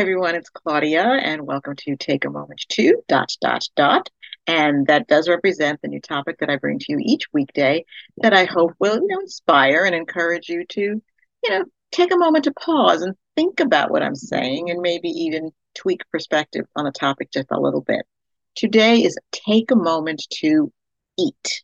[0.00, 4.10] everyone, it's Claudia, and welcome to Take a Moment to dot dot dot.
[4.44, 7.84] And that does represent the new topic that I bring to you each weekday
[8.16, 12.16] that I hope will, you know, inspire and encourage you to, you know, take a
[12.16, 16.88] moment to pause and think about what I'm saying and maybe even tweak perspective on
[16.88, 18.04] a topic just a little bit.
[18.56, 20.72] Today is take a moment to
[21.16, 21.62] eat.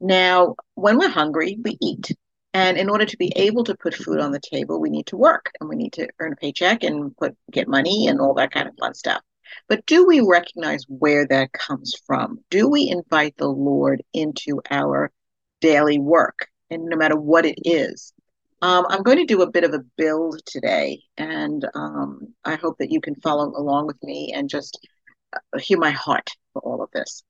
[0.00, 2.14] Now, when we're hungry, we eat.
[2.54, 5.16] And in order to be able to put food on the table, we need to
[5.16, 8.52] work and we need to earn a paycheck and put get money and all that
[8.52, 9.22] kind of fun stuff.
[9.68, 12.40] But do we recognize where that comes from?
[12.50, 15.10] Do we invite the Lord into our
[15.60, 16.48] daily work?
[16.70, 18.12] And no matter what it is,
[18.60, 22.78] um, I'm going to do a bit of a build today, and um, I hope
[22.78, 24.84] that you can follow along with me and just
[25.32, 27.22] uh, hear my heart for all of this.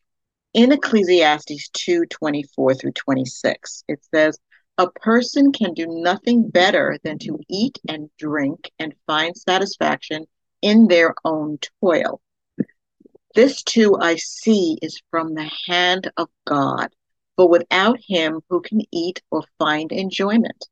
[0.54, 4.38] In Ecclesiastes 2 24 through 26, it says,
[4.78, 10.24] a person can do nothing better than to eat and drink and find satisfaction
[10.62, 12.20] in their own toil.
[13.34, 16.94] This too I see is from the hand of God,
[17.36, 20.66] for without him, who can eat or find enjoyment?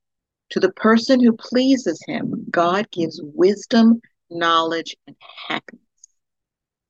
[0.51, 5.17] To the person who pleases him, God gives wisdom, knowledge, and
[5.49, 5.83] happiness.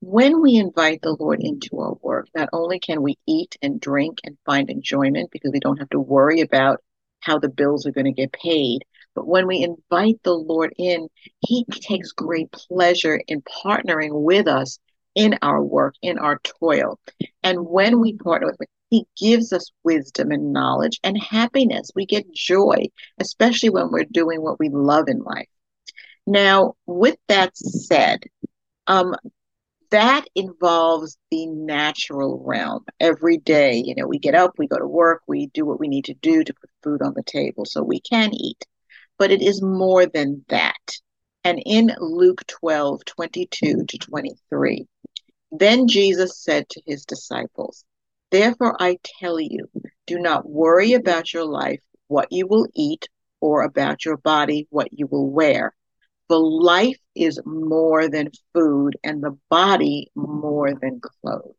[0.01, 4.19] When we invite the Lord into our work, not only can we eat and drink
[4.23, 6.81] and find enjoyment because we don't have to worry about
[7.27, 8.85] how the bills are going to get paid.
[9.13, 11.09] But when we invite the Lord in,
[11.41, 14.79] He takes great pleasure in partnering with us
[15.13, 16.99] in our work, in our toil.
[17.43, 21.91] And when we partner with Him, He gives us wisdom and knowledge and happiness.
[21.93, 22.85] We get joy,
[23.19, 25.49] especially when we're doing what we love in life.
[26.25, 28.23] Now, with that said,
[28.87, 29.15] um,
[29.89, 34.87] that involves the natural realm every day you know we get up we go to
[34.87, 37.83] work we do what we need to do to put food on the table so
[37.83, 38.65] we can eat.
[39.17, 40.97] But it is more than that.
[41.43, 44.85] And in luke 12 22 to 23
[45.51, 47.85] then jesus said to his disciples
[48.31, 49.69] therefore i tell you
[50.07, 53.07] do not worry about your life what you will eat
[53.39, 55.73] or about your body what you will wear.
[56.29, 61.55] The life is more than food and the body more than clothes.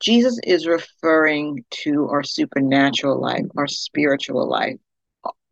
[0.00, 4.76] Jesus is referring to our supernatural life, our spiritual life,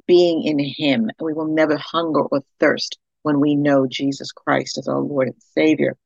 [0.07, 1.11] being in Him.
[1.21, 5.43] We will never hunger or thirst when we know Jesus Christ as our Lord and
[5.55, 5.97] Savior.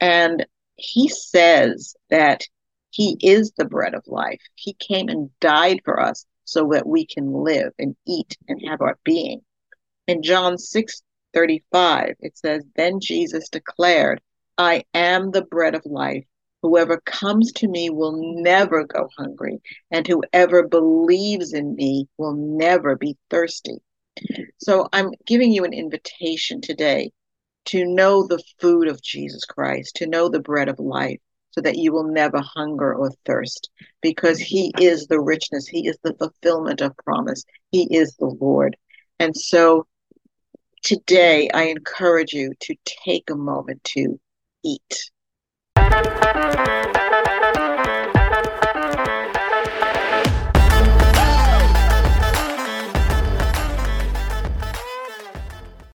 [0.00, 2.42] And He says that
[2.90, 4.40] He is the bread of life.
[4.54, 8.80] He came and died for us so that we can live and eat and have
[8.80, 9.40] our being.
[10.06, 11.02] In John 6
[11.34, 14.20] 35, it says, Then Jesus declared,
[14.58, 16.24] I am the bread of life.
[16.62, 22.96] Whoever comes to me will never go hungry, and whoever believes in me will never
[22.96, 23.78] be thirsty.
[24.58, 27.10] So I'm giving you an invitation today
[27.66, 31.18] to know the food of Jesus Christ, to know the bread of life,
[31.50, 33.70] so that you will never hunger or thirst,
[34.00, 38.76] because He is the richness, He is the fulfillment of promise, He is the Lord.
[39.18, 39.86] And so
[40.82, 44.18] today I encourage you to take a moment to
[44.64, 45.10] eat.
[45.92, 47.01] Música